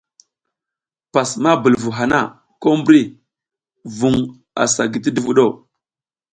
Pas 1.13 1.29
ma 1.43 1.51
bul 1.61 1.75
vu 1.81 1.89
hana, 1.97 2.21
ko 2.61 2.69
mbri 2.79 3.01
vuƞ 3.97 4.15
asa 4.63 4.83
gi 4.91 4.99
ti 5.03 5.09
duvuɗ 5.15 5.37
o. 5.47 5.47